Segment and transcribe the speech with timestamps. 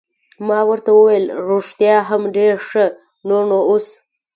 [0.47, 2.85] ما ورته وویل: رښتیا هم ډېر ښه،
[3.29, 3.85] نور نو اوس.